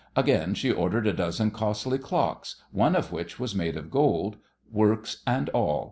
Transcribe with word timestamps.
Again 0.15 0.55
she 0.55 0.71
ordered 0.71 1.05
a 1.05 1.13
dozen 1.13 1.51
costly 1.51 1.99
clocks, 1.99 2.55
one 2.71 2.95
of 2.95 3.11
which 3.11 3.39
was 3.39 3.53
made 3.53 3.77
of 3.77 3.91
gold, 3.91 4.37
works 4.71 5.21
and 5.27 5.47
all. 5.49 5.79